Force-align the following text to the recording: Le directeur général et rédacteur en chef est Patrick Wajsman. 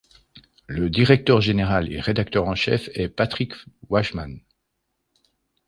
Le 0.65 0.89
directeur 0.89 1.41
général 1.41 1.93
et 1.93 1.99
rédacteur 1.99 2.47
en 2.47 2.55
chef 2.55 2.89
est 2.95 3.07
Patrick 3.07 3.53
Wajsman. 3.89 4.41